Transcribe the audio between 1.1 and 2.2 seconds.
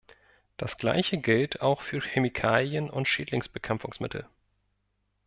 gilt auch für